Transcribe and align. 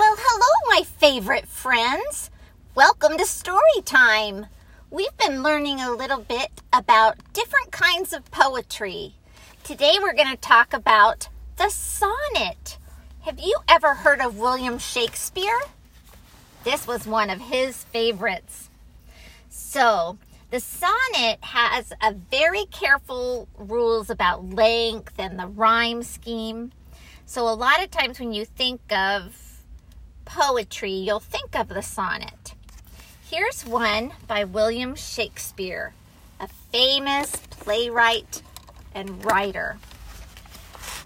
Well, 0.00 0.16
hello, 0.18 0.78
my 0.78 0.82
favorite 0.82 1.46
friends. 1.46 2.30
Welcome 2.74 3.18
to 3.18 3.26
Story 3.26 3.82
Time. 3.84 4.46
We've 4.90 5.14
been 5.18 5.42
learning 5.42 5.82
a 5.82 5.92
little 5.92 6.20
bit 6.22 6.62
about 6.72 7.18
different 7.34 7.70
kinds 7.70 8.14
of 8.14 8.30
poetry. 8.30 9.16
Today 9.62 9.98
we're 10.00 10.14
going 10.14 10.30
to 10.30 10.38
talk 10.38 10.72
about 10.72 11.28
the 11.58 11.68
sonnet. 11.68 12.78
Have 13.26 13.40
you 13.40 13.54
ever 13.68 13.92
heard 13.92 14.22
of 14.22 14.38
William 14.38 14.78
Shakespeare? 14.78 15.60
This 16.64 16.86
was 16.86 17.06
one 17.06 17.28
of 17.28 17.38
his 17.38 17.84
favorites. 17.84 18.70
So, 19.50 20.16
the 20.50 20.60
sonnet 20.60 21.44
has 21.44 21.92
a 22.00 22.14
very 22.14 22.64
careful 22.70 23.48
rules 23.58 24.08
about 24.08 24.48
length 24.48 25.18
and 25.18 25.38
the 25.38 25.46
rhyme 25.46 26.02
scheme. 26.02 26.72
So, 27.26 27.46
a 27.46 27.52
lot 27.52 27.84
of 27.84 27.90
times 27.90 28.18
when 28.18 28.32
you 28.32 28.46
think 28.46 28.80
of 28.90 29.49
poetry, 30.30 30.92
you'll 30.92 31.18
think 31.18 31.58
of 31.58 31.68
the 31.68 31.82
sonnet. 31.82 32.54
Here's 33.28 33.66
one 33.66 34.12
by 34.28 34.44
William 34.44 34.94
Shakespeare, 34.94 35.92
a 36.38 36.46
famous 36.46 37.34
playwright 37.50 38.40
and 38.94 39.24
writer. 39.24 39.78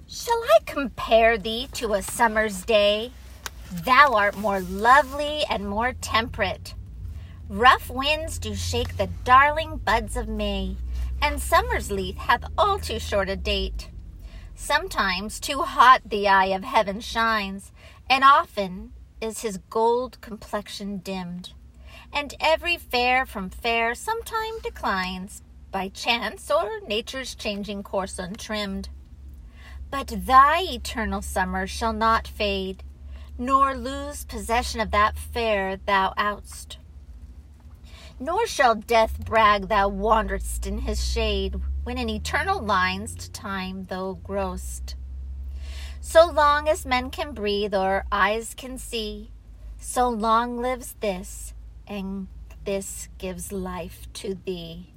Shall 0.07 0.43
I 0.55 0.59
compare 0.67 1.39
thee 1.39 1.69
to 1.73 1.95
a 1.95 2.03
summer's 2.03 2.67
day? 2.67 3.13
Thou 3.73 4.13
art 4.13 4.37
more 4.37 4.61
lovely 4.61 5.43
and 5.49 5.67
more 5.67 5.95
temperate. 5.95 6.75
Rough 7.49 7.89
winds 7.89 8.39
do 8.39 8.55
shake 8.55 8.99
the 8.99 9.09
darling 9.25 9.79
buds 9.79 10.19
of 10.19 10.29
May, 10.29 10.77
and 11.23 11.41
summer's 11.41 11.91
leaf 11.91 12.17
hath 12.17 12.45
all 12.59 12.79
too 12.79 12.99
short 12.99 13.31
a 13.31 13.37
date. 13.37 13.89
Sometimes 14.55 15.41
too 15.41 15.63
hot 15.63 16.03
the 16.05 16.29
eye 16.29 16.53
of 16.55 16.63
heaven 16.63 17.01
shines, 17.01 17.73
and 18.09 18.23
often 18.23 18.93
is 19.21 19.41
his 19.41 19.59
gold 19.71 20.21
complexion 20.21 20.99
dimmed, 20.99 21.53
and 22.13 22.35
every 22.41 22.77
fair 22.77 23.25
from 23.27 23.51
fair 23.51 23.95
sometime 23.95 24.59
declines, 24.63 25.43
by 25.71 25.89
chance 25.89 26.51
or 26.51 26.81
nature's 26.87 27.35
changing 27.35 27.83
course 27.83 28.19
untrimmed. 28.19 28.89
But 29.91 30.27
thy 30.27 30.63
eternal 30.63 31.23
summer 31.23 31.67
shall 31.67 31.93
not 31.93 32.29
fade, 32.29 32.83
nor 33.39 33.77
lose 33.77 34.25
possession 34.25 34.81
of 34.81 34.91
that 34.93 35.17
fair 35.17 35.77
thou 35.77 36.15
outst. 36.17 36.79
Nor 38.21 38.47
shall 38.47 38.77
death 38.77 39.25
brag 39.25 39.69
thou 39.69 39.89
wanderedst 39.91 40.67
in 40.67 40.79
his 40.79 41.05
shade, 41.05 41.61
when 41.83 41.99
in 41.99 42.09
eternal 42.09 42.61
lines 42.63 43.15
to 43.17 43.31
time 43.33 43.87
thou 43.87 44.19
growst. 44.23 44.95
So 46.07 46.31
long 46.31 46.69
as 46.69 46.85
men 46.85 47.11
can 47.11 47.33
breathe 47.33 47.75
or 47.75 48.05
eyes 48.13 48.55
can 48.55 48.77
see, 48.77 49.31
so 49.79 50.09
long 50.09 50.59
lives 50.59 50.95
this, 51.01 51.55
and 51.89 52.29
this 52.65 53.09
gives 53.17 53.51
life 53.51 54.07
to 54.13 54.37
thee. 54.45 54.93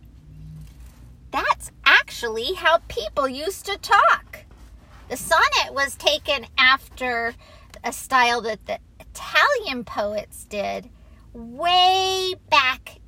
That's 1.31 1.71
actually 1.85 2.53
how 2.55 2.79
people 2.89 3.27
used 3.27 3.65
to 3.65 3.77
talk. 3.77 4.39
The 5.07 5.15
sonnet 5.15 5.73
was 5.73 5.95
taken 5.95 6.45
after 6.57 7.33
a 7.85 7.93
style 7.93 8.41
that 8.41 8.65
the 8.65 8.77
Italian 8.99 9.85
poets 9.85 10.43
did 10.43 10.89
way 11.33 12.35
back 12.49 12.99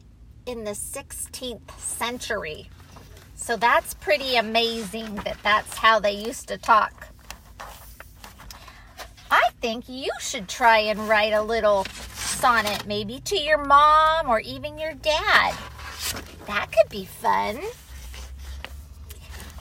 in 0.45 0.63
the 0.63 0.71
16th 0.71 1.77
century. 1.77 2.69
So 3.35 3.57
that's 3.57 3.93
pretty 3.93 4.37
amazing 4.37 5.15
that 5.15 5.37
that's 5.43 5.77
how 5.77 5.99
they 5.99 6.13
used 6.13 6.47
to 6.47 6.57
talk 6.57 7.08
think 9.61 9.89
you 9.89 10.09
should 10.19 10.47
try 10.47 10.79
and 10.79 11.09
write 11.09 11.33
a 11.33 11.41
little 11.41 11.85
sonnet, 11.85 12.85
maybe 12.87 13.19
to 13.21 13.37
your 13.37 13.63
mom 13.63 14.29
or 14.29 14.39
even 14.39 14.77
your 14.77 14.93
dad. 14.93 15.53
That 16.47 16.71
could 16.71 16.89
be 16.89 17.05
fun. 17.05 17.59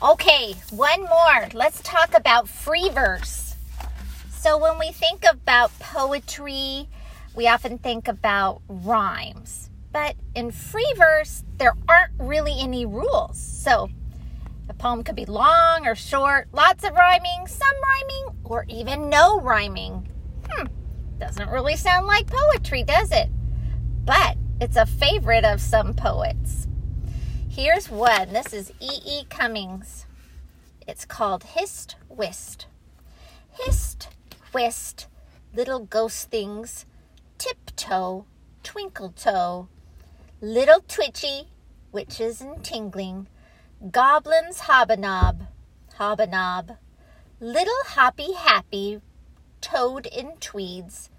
Okay, 0.01 0.55
one 0.71 1.01
more. 1.01 1.49
Let's 1.53 1.81
talk 1.83 2.15
about 2.15 2.47
free 2.47 2.89
verse. 2.89 3.55
So, 4.31 4.57
when 4.57 4.79
we 4.79 4.91
think 4.93 5.25
about 5.29 5.77
poetry, 5.79 6.87
we 7.35 7.47
often 7.47 7.77
think 7.77 8.07
about 8.07 8.61
rhymes. 8.69 9.69
But 9.91 10.15
in 10.35 10.51
free 10.51 10.93
verse, 10.95 11.43
there 11.57 11.73
aren't 11.89 12.13
really 12.17 12.55
any 12.57 12.85
rules. 12.85 13.37
So, 13.37 13.89
poem 14.79 15.03
could 15.03 15.15
be 15.15 15.25
long 15.25 15.85
or 15.85 15.93
short, 15.93 16.47
lots 16.53 16.83
of 16.83 16.93
rhyming, 16.93 17.45
some 17.45 17.75
rhyming, 17.83 18.39
or 18.45 18.65
even 18.69 19.09
no 19.09 19.39
rhyming. 19.41 20.09
Hmm, 20.49 20.67
doesn't 21.19 21.49
really 21.49 21.75
sound 21.75 22.07
like 22.07 22.27
poetry, 22.27 22.83
does 22.83 23.11
it? 23.11 23.29
But 24.05 24.37
it's 24.59 24.77
a 24.77 24.85
favorite 24.85 25.45
of 25.45 25.61
some 25.61 25.93
poets. 25.93 26.67
Here's 27.49 27.89
one. 27.89 28.31
This 28.31 28.53
is 28.53 28.71
E. 28.79 28.89
E. 29.05 29.25
Cummings. 29.29 30.05
It's 30.87 31.05
called 31.05 31.43
Hist 31.43 31.97
Whist. 32.07 32.65
Hist, 33.51 34.07
whist, 34.53 35.07
little 35.53 35.81
ghost 35.81 36.31
things, 36.31 36.85
tiptoe, 37.37 38.25
twinkle 38.63 39.11
toe, 39.11 39.67
little 40.39 40.79
twitchy, 40.87 41.49
witches 41.91 42.39
and 42.39 42.63
tingling 42.63 43.27
Goblins 43.79 44.59
hobanob, 44.67 45.47
hobanob. 45.97 46.77
Little 47.39 47.81
hoppy 47.85 48.33
happy, 48.33 48.99
toad 49.61 50.05
in 50.05 50.35
tweeds. 50.41 51.09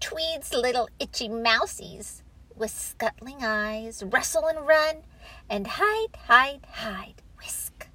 Tweeds 0.00 0.52
little 0.52 0.88
itchy 0.98 1.28
mousies 1.28 2.22
with 2.56 2.72
scuttling 2.72 3.44
eyes, 3.44 4.02
wrestle 4.02 4.48
and 4.48 4.66
run, 4.66 5.04
and 5.48 5.68
hide, 5.68 6.16
hide, 6.26 6.66
hide, 6.72 7.22
whisk. 7.38 7.86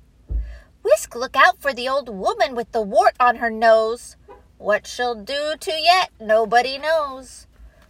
Whisk, 0.84 1.14
look 1.14 1.36
out 1.36 1.62
for 1.62 1.74
the 1.74 1.90
old 1.90 2.08
woman 2.08 2.56
with 2.56 2.72
the 2.72 2.82
wart 2.82 3.18
on 3.20 3.36
her 3.36 3.52
nose. 3.52 4.16
What 4.58 4.88
she'll 4.88 5.16
do 5.16 5.56
to 5.60 5.74
yet, 5.74 6.12
nobody 6.18 6.78
knows. 6.78 7.46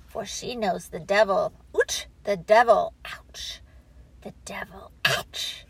For 0.07 0.25
she 0.25 0.55
knows 0.55 0.87
the 0.87 0.99
devil, 0.99 1.53
ouch, 1.75 2.07
the 2.23 2.37
devil, 2.37 2.95
ouch, 3.05 3.61
the 4.23 4.33
devil, 4.45 4.91
ouch 5.05 5.67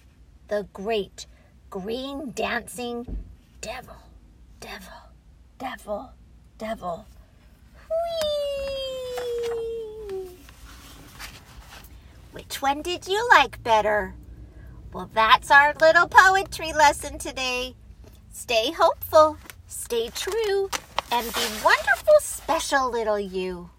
the 0.47 0.67
great 0.73 1.25
green 1.69 2.31
dancing 2.31 3.17
devil, 3.61 3.95
devil, 4.59 4.93
devil, 5.59 6.11
devil. 6.57 7.05
Which 12.31 12.61
one 12.61 12.81
did 12.81 13.07
you 13.07 13.27
like 13.29 13.61
better? 13.63 14.13
Well, 14.93 15.09
that's 15.13 15.51
our 15.51 15.73
little 15.81 16.07
poetry 16.07 16.71
lesson 16.71 17.17
today. 17.17 17.75
Stay 18.31 18.71
hopeful, 18.71 19.37
stay 19.67 20.09
true, 20.09 20.69
and 21.11 21.33
be 21.33 21.41
wonderful, 21.63 22.13
special 22.21 22.89
little 22.89 23.19
you. 23.19 23.69